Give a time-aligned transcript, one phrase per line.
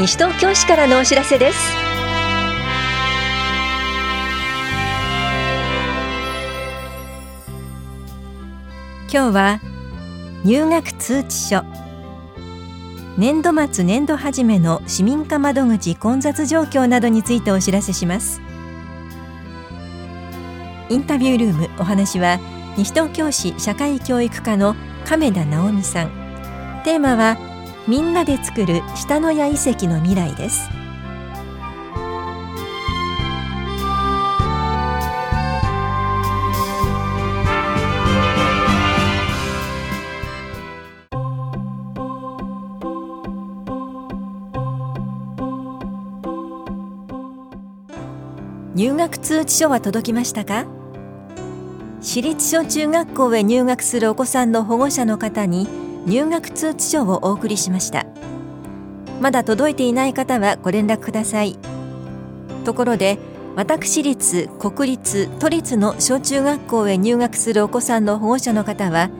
[0.00, 1.58] 西東京市からのお知らせです。
[9.12, 9.60] 今日は
[10.42, 11.64] 入学通知書。
[13.18, 18.40] 年度末年度始めの市民課窓口混雑状況などについてお知らせします。
[20.88, 22.40] インタビュールームお話は
[22.78, 26.10] 西東京市社会教育課の亀田直美さん。
[26.84, 27.49] テーマは
[27.88, 30.68] みんなで作る下野谷遺跡の未来です。
[48.72, 50.64] 入学通知書は届きましたか？
[52.00, 55.68] 私立小中学校へ入学するお子さんの保護者の方に
[56.06, 58.06] 入学通知書をお送りしました。
[59.20, 61.58] まだ届いていない方はご連絡ください。
[62.64, 63.18] ところで
[63.56, 69.10] 私立国立都立の小中学校へ入学するお子さんの保護者の方は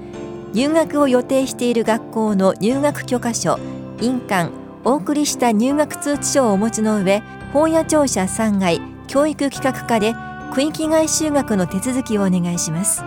[0.52, 3.58] 入学を予定している学校の入学許可書
[4.00, 4.50] 印鑑
[4.84, 7.22] お送りした入学通知書をお持ちの上
[7.52, 10.14] 本屋庁舎3階教育企画課で
[10.54, 13.02] 区域外就学の手続きをお願いします。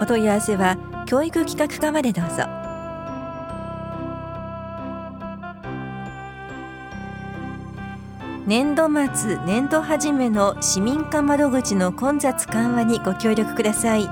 [0.00, 2.46] お問い合わせは教育企画課までどうぞ。
[8.46, 14.08] 年度末年度初めの市民課窓口の混雑緩和にご協力ください。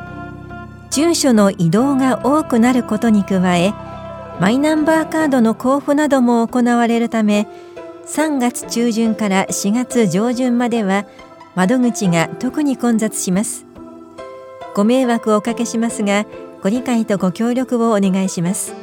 [0.91, 3.73] 住所の移動が多くなることに加え
[4.41, 7.47] マイナンバーカードの交付なども行われるため
[8.07, 11.07] 3月中旬から4月上旬までは
[11.55, 13.67] 窓口が特に混雑します。
[14.75, 16.25] ご迷惑をおかけしますが
[16.63, 18.75] ご理解とご協力をお願いします。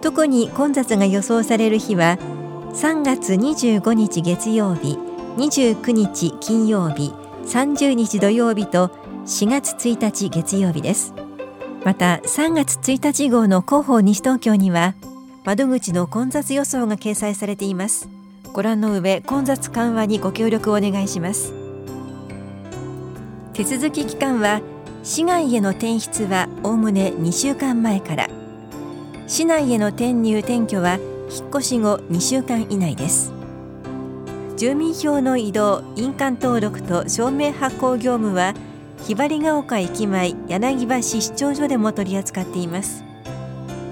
[0.00, 2.18] 特に混雑が予想される日は
[2.72, 4.96] 3月25日月曜日
[5.36, 7.12] 29日金曜日
[7.44, 8.88] 30日土曜日と
[9.26, 11.14] 4月1日月曜日です。
[11.84, 14.94] また3月1日号の広報西東京には
[15.44, 18.08] 窓口の混雑予想が掲載されています。
[18.52, 21.52] ご覧の上混雑緩和にご協力をお願いします。
[23.52, 24.60] 手続き期間は
[25.08, 28.28] 市外への転出はおおむね2週間前から。
[29.26, 30.98] 市内への転入転居は
[31.30, 33.32] 引っ越し後2週間以内です。
[34.58, 38.52] 住民票の移動印鑑登録と証明発行業務は
[39.06, 43.02] ひばりが丘駅前柳橋市長所でも取り扱っています。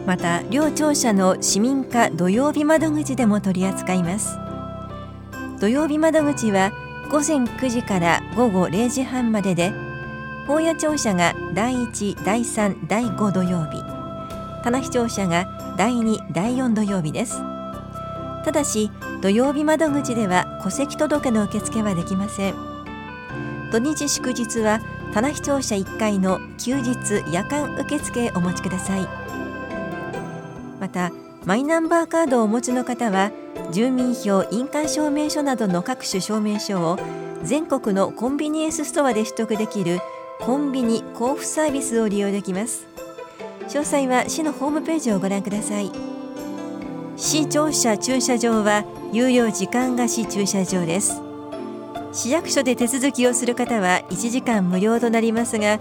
[0.05, 4.37] また両庁舎の市民課土曜日窓口でも取り扱います。
[5.61, 6.73] 土曜日窓口は
[7.11, 9.86] 午前9時から午後0時半までで
[10.47, 13.83] 本屋庁舎が第1、第3、第5土曜日。
[14.63, 17.41] 棚視庁舎が第2、第4土曜日です。
[18.45, 18.93] ただし
[19.23, 22.55] 土曜日窓口では戸籍届の受付はできません。
[23.73, 24.81] 土日祝日は
[25.13, 29.09] 棚視庁舎1階の休日夜間受付へお持ちください。
[30.79, 31.11] また
[31.45, 33.33] マイナンバーカードをお持ちの方は
[33.73, 36.99] 住民票印鑑証明書などの各種証明書を
[37.43, 39.99] 全国のコンビニエンスストアで取得できる
[40.41, 42.87] コンビニ交付サービスを利用できます。
[43.69, 45.91] 詳細は市のホームページをご覧ください。
[47.17, 51.21] 市庁舎駐車場は有料時間貸し駐車場です。
[52.13, 55.79] 市役所で手続きをする方は1時間無料となりますが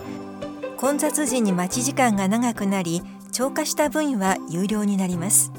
[0.77, 3.01] 混雑時に待ち時間が長くなり
[3.31, 5.51] 超過した分は有料になります。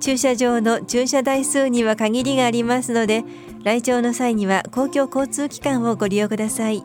[0.00, 3.22] 駐車場の駐車台数には限りがありますので
[3.62, 6.82] 来庁の際には公共交通機関をご利用ください。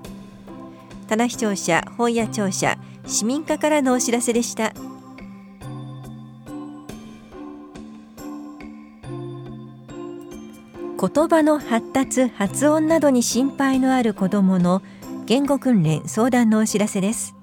[1.08, 4.74] 棚視聴者本屋庁舎市民課からのお知らせでした。
[10.98, 14.82] 言葉の発達発音などに心配のある子どもの
[15.26, 17.36] 言語訓練相談のお知らせです。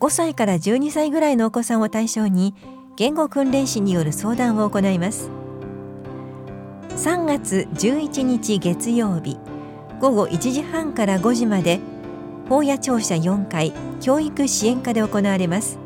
[0.00, 2.54] 5歳から12歳ぐらいのお子さんを対象に
[2.96, 5.30] 言語訓練士による相談を行います。
[6.90, 9.36] 3月11日月曜日。
[10.00, 11.80] 午後1時半から5時まで
[12.48, 15.78] 本屋庁舎4階教育支援課で行われます。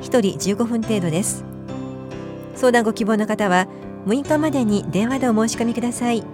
[0.00, 1.44] 1人15分程度です。
[2.56, 3.66] 相談ご希望の方は
[4.06, 6.24] 6日までに電話でお申し込みください。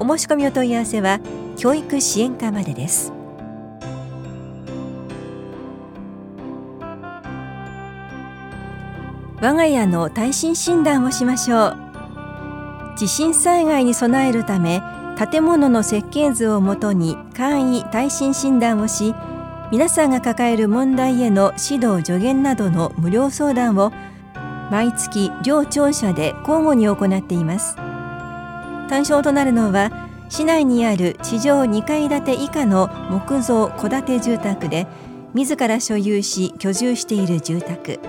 [0.00, 1.20] お申し込みお問い合わせは
[1.56, 3.12] 教育支援課までです。
[9.40, 11.76] 我が家の耐震診断をしましょう。
[12.96, 14.82] 地震災害に備えるため
[15.16, 19.14] 建物の設計図をもとに簡易耐震診断をし
[19.70, 23.92] 皆さんが抱える問題への指導助言などの無料相談を
[24.70, 27.76] 毎月両庁舎で交互に行っています。
[28.88, 29.90] 対象となるのは
[30.28, 34.86] 市内にある地上2階建て以下の木造戸建て住宅で
[35.32, 38.00] 自ら所有し居住している住宅。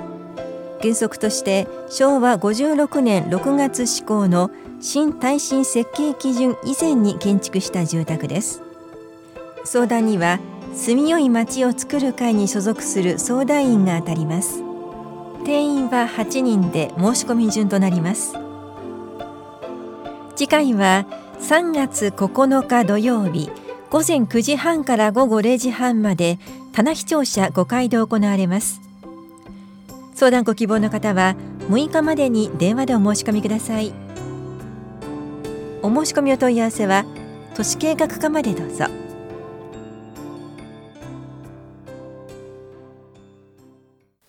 [0.81, 4.51] 原則として昭和56年6月施行の
[4.86, 8.62] 新耐震設計基準以前に建築した住宅です。
[9.64, 10.40] 相談には
[10.76, 14.62] 住みよい町を作る会に所属する相談員が当たります。
[15.44, 18.36] 定員は8人で申し込み順となります。
[20.36, 21.08] 次回は
[21.40, 23.50] 3月9日土曜日
[23.90, 26.38] 午前9時半から午後0時半まで
[26.74, 28.82] 棚視聴者5回で行われます。
[30.14, 31.36] 相談ご希望の方は
[31.70, 34.05] 6日までに電話でお申し込みください。
[35.86, 37.06] お申し込みお問い合わせは
[37.54, 38.86] 都市計画課までどうぞ。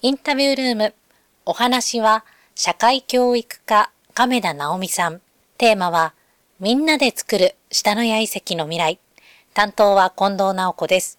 [0.02, 0.94] インタビュールーム
[1.46, 5.22] お話は社会教育課亀田直美さん。
[5.56, 6.12] テーマは
[6.60, 8.98] みんなで作る下野谷遺跡の未来。
[9.54, 11.18] 担当は近藤直子です。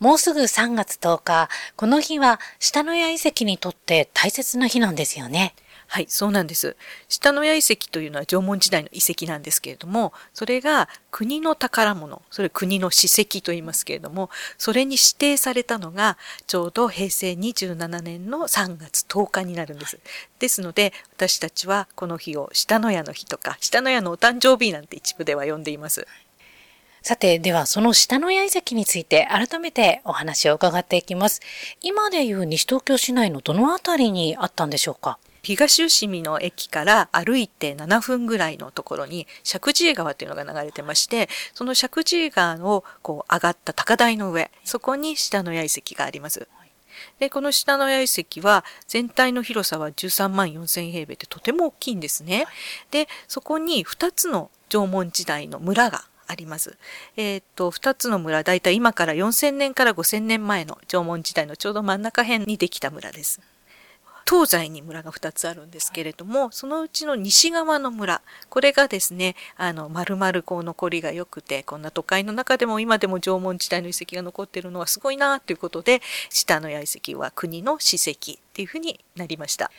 [0.00, 5.54] もうすぐ3月10日、この日は下野谷遺跡にとって大切な日なんですよね。
[5.92, 6.74] はい、そうなんです。
[7.10, 16.16] 下野谷遺跡というのは縄文時代の遺跡なんですけれども、それが国の宝物、それ国の史跡と言いますけれども、それに指定されたのが
[16.46, 20.00] ちょうど平成27年の3月10日になるんです。
[20.38, 26.06] ですので、私たちはこの日を下野谷の日とか、下野谷のお誕生日なんて一部では呼んでいます。
[27.02, 31.42] さて、ではその下野谷遺跡について改めてお話を伺っていきます。
[31.82, 35.18] 今でいう西東京市内のどのあたりにあったんでしょうか？
[35.42, 46.48] 東伏見の駅から歩いて7分ぐらいのところに石神井川というのが流れてましてその石神井川をこう上がった高台の上そこに下野谷遺跡があります。
[47.18, 52.46] でこの下野谷遺跡は全体の広さは13万4千平米でとても大きいんですね。
[52.90, 56.76] でそこに2つの縄文時代の村があります。
[57.16, 63.40] えっ、と、2つの村、だいたい今から4000年から5000年前の縄文時代のちょうど真ん中辺にできた村です。
[64.32, 76.00] 東西に村が2つあるんですけれども、そのうちの西側の村、これがですね、あの、丸々こう残りが良くて、こんな都会の中でも今でも縄文時代の遺跡が残っているのはすごいなということで、
[76.30, 79.70] 下の谷遺跡は国の史跡っていうふうになりました。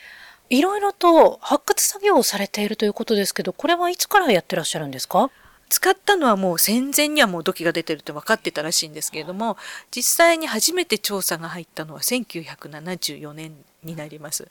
[0.50, 5.32] いろいろと発掘作業をされているということですけど、これはいつからやってらっしゃるんですか？
[5.68, 9.56] 使ったのはもう戦前にはもう土器が出てるって分かってたらしいんですけれども
[9.90, 14.48] 実際に初めて調査が入ったのは1974年になります。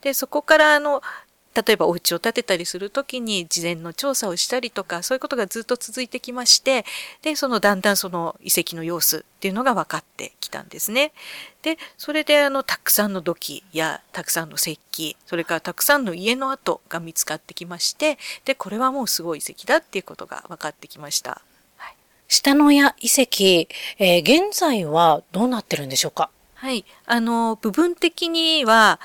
[0.00, 1.02] でそこからあの
[1.52, 6.84] 例えばお家を建てたりする時に事前の調査をしたりとかそういうことがずっと続いてきまして
[7.22, 11.12] でそのだんだんその遺跡の様子っていうのが分かってきたんですね。
[11.62, 21.42] でそれであのたくさんの土器やたくさんの石器それからたくさんの家の跡が見つかってきましてでこれはもうすごい遺跡だっていうことが分かってきました。
[21.78, 21.96] はい、
[22.28, 23.68] 下野谷遺跡、
[23.98, 26.30] えー、現在はどうなってるんでしょうか？
[26.60, 29.00] はい、あの部分的には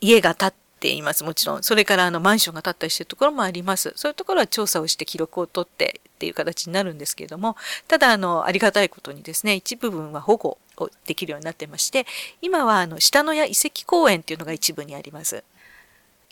[0.00, 1.22] 家が建っています。
[1.22, 1.62] もちろん。
[1.62, 3.92] それからあのマンションが建ったりしてるところもあります。
[3.94, 7.56] そういうところは調査をして記録を取ってっていう形になるんですけれども、
[7.86, 12.06] ただあの、ありがたいことにですね、一部分は保護をできるようになってまして、
[12.42, 15.44] 今はあの、下野谷遺跡公園っていうのが一部にあります。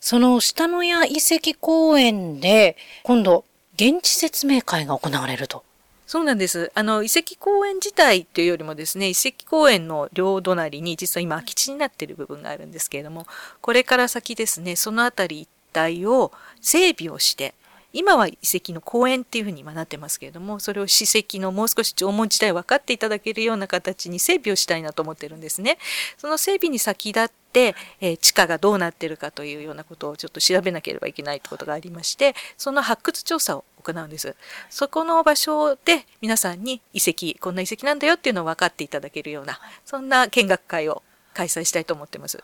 [0.00, 3.44] その下野谷遺跡公園で、今度、
[3.76, 5.62] 現地説明会が行われると。
[6.06, 6.70] そうなんです。
[6.74, 13.26] あの、遺跡公園自体というよりもですね、遺跡公園の両隣に実は今空き地になっている部分があるんですけれども、
[13.60, 17.54] これから先ですね、その辺り一帯を整備をして、
[17.94, 25.78] 今は遺跡の公園っていうふうに今なってますけれども、それを史跡のもう少し縄文時代分かっていただけるような形に整備をしたいなと思ってるんですね。
[26.18, 34.34] その整備に先立って、えー、地下がどうなってるかというようなことをちょっと調べなければいけないということがありまして、その発掘調査を行うんです。
[34.70, 41.02] そこの場所で皆さんに遺跡、こんな遺跡なんだよっていうのを分かっていただけるような、そんな見学会を
[41.34, 42.42] 開催したいと思ってます。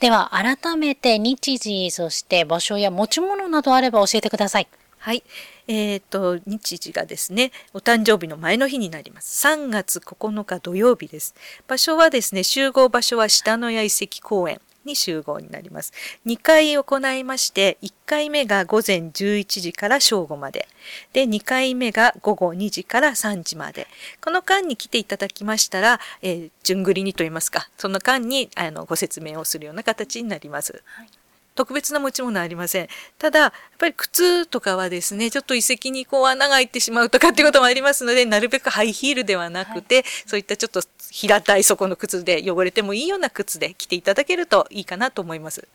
[0.00, 4.68] では改めて日時、そして場所や持ち物などあれば教えてください。
[4.98, 5.22] はい。
[5.66, 9.46] えっ、ー、と、日時がですね、お誕生日の前の日になります。
[9.46, 11.34] 3月9日土曜日です。
[11.68, 14.60] 場所はですね、集合場所は下野谷遺跡公園。
[14.84, 15.92] に集合になります。
[16.26, 20.68] 2回行いまして、1回目が午前11時から正午まで。
[21.12, 23.86] で、2回目が午後2時から3時まで。
[24.20, 30.82] この間に来ていただきましたら、えー、順繰りにといいますか、その間にあのご説明をするような形になります。
[30.84, 31.19] はい
[31.60, 32.88] 特別な持ち物はありません。
[33.18, 45.68] ただ、やっぱり靴とかはですね、ちょっと遺跡にこう穴が開いてしまうとかっていうこともありますので、なるべくハイヒールではなくて、はい、そういったちょっと平たい底の靴で汚れてもいいような靴で着ていただけるといいかなと思います。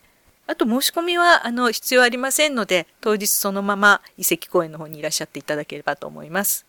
[0.47, 6.65] あと申し込みはあの必要ありませんので、当日そのまま遺跡公園の方にいらっしゃっていただければと思います。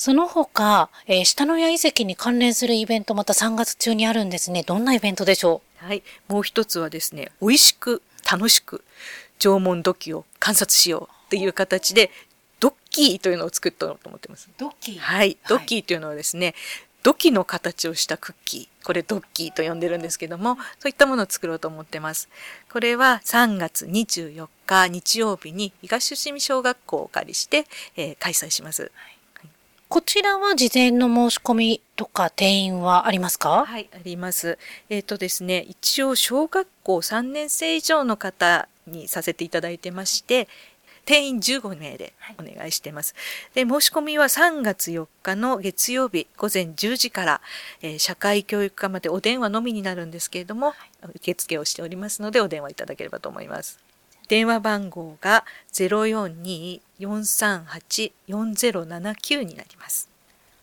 [0.00, 4.62] その他、えー、下野谷遺跡に関連するイベントまた3月中にあるんですね。
[4.62, 5.84] どんなイベントでしょう？
[5.84, 6.02] はい。
[6.26, 8.00] もう一つはですね、美味しく
[8.32, 8.82] 楽しく
[9.38, 12.10] 縄文土器を観察しようっていう形で、
[12.60, 14.48] ドッキーというのを作ったと思ってます。
[14.56, 14.98] ドッキー？
[15.00, 15.36] はい。
[15.46, 16.54] ドッキーというのはですね、はい
[17.02, 22.28] 土器の形をしたクッキーこれドッキーと呼んでるんですけどもそういったものを作ろうと思ってます
[22.70, 27.64] これは3月24日日曜日に東伏見小学校をお借りして、
[27.96, 29.19] えー、開催します、はい
[29.90, 33.64] こちらは事前の申し込みとか定員はありますか？
[33.64, 34.56] はい、あります。
[34.88, 40.46] えっ、ー、とですね、一応小学校3年生以上の方にさせていただいてまして、
[41.06, 43.16] 定員15名でお願いしています。
[43.54, 47.40] で、申し込みは3月4日の月曜日午前10時から、
[47.82, 50.72] えー、社会教育課までお電話のみになるんですけれども、
[51.16, 53.80] 受付をしておりますのでお電話いただければと思います。
[54.28, 55.44] 電話番号が
[57.00, 60.08] 438-4079になります。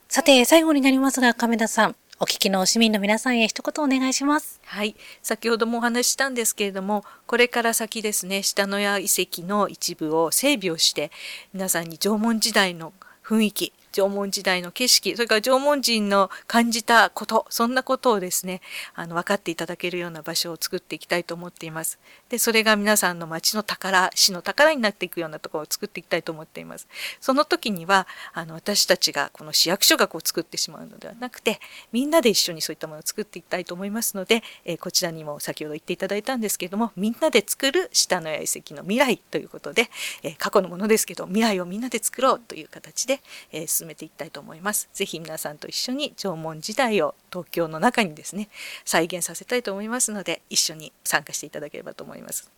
[0.07, 4.59] さて、最後になりますが、亀田さん、お聞きの市民の皆さんへ一言お願いします。
[4.65, 4.95] はい。
[5.21, 11.11] 先ほどもお話ししたんですけれども、これから先ですね、下野屋遺跡の一部を整備をして、
[11.53, 18.61] 皆さんに縄文時代の雰囲気、縄文時代の景色、それから縄文人の感じたこと、そんなことをですね、
[18.93, 21.97] あの、分かっていただけるような場所を作っていきたいと思っています。
[22.29, 26.87] で、それが皆さんの町の宝、市の宝になっていくようなところを作っていきたいと思っています。
[27.19, 31.59] その時には、あの、私たちがこの市役所がこう作ってしまうのではなくて、
[31.91, 39.89] みんなで一緒にそういったものを作っていきたいと思いますので、えー、こちらにも先ほど言っていただいたんですけれども、みんなで作る下の谷遺跡の未来ということで、
[40.23, 44.89] えー、過去のものですけど、未来をみんなで作ろうという形で、えー、進めていきたいと思います。
[44.93, 48.49] ぜひ皆さんと一緒に縄文時代を東京の中にですね、
[48.85, 52.51] 再現させたいと思いますので、一緒に参加していただければと思います。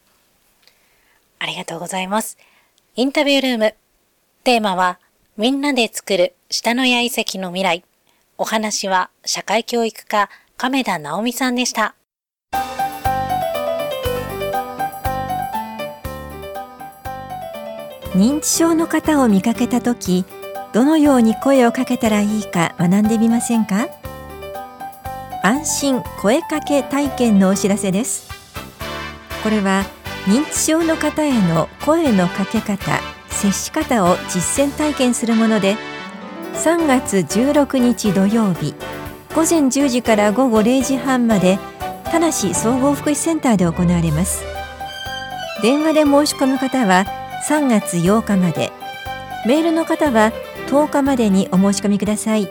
[1.40, 2.38] ありがとうございます。
[2.96, 3.76] インタビュールーム。
[4.44, 5.00] テーマは、
[5.38, 7.84] みんなで作る下の谷遺跡の未来。
[8.38, 11.96] お話は社会教育課亀田直美さんでした。
[18.16, 20.26] 認知症の方を見かけたとき、
[20.72, 23.88] どのように声をかけたらいいか学んでみませんか？
[25.44, 28.30] 安心声かけ体験のお知らせです。
[29.42, 29.84] これは
[30.26, 33.00] 認知症の方への声のかけ方
[33.30, 35.78] 接し方を実践体験するもので
[36.54, 38.76] 3月16日土曜日
[39.34, 41.58] 午前10時から午後0時半まで
[42.12, 44.44] 田梨総合福祉センターで行われます。
[45.64, 47.06] 電話で申し込む方は
[47.48, 48.72] 3月8日まで
[49.46, 50.32] メールの方は
[50.68, 52.48] 10日までにお申し込みください。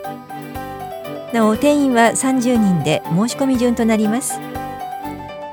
[1.32, 4.40] なお定員は30人で申し込み順となります。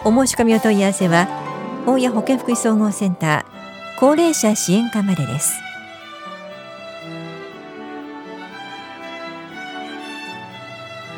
[0.05, 1.27] お申し込みお問い合わせは
[1.85, 5.53] 大谷保健福祉総合センター高齢者支援課までです。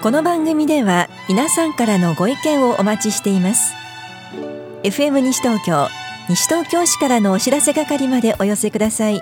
[0.02, 3.74] この番組では皆さんからのご意見をお待ちしています。
[4.84, 5.88] FM 西東京
[6.30, 9.22] 西東京市からのお知らせ係までお寄せください。